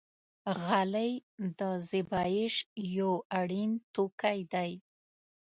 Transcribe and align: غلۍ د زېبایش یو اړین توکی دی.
غلۍ 0.61 1.11
د 1.59 1.61
زېبایش 1.89 2.55
یو 2.97 3.11
اړین 3.39 3.71
توکی 3.95 4.39
دی. 4.53 4.71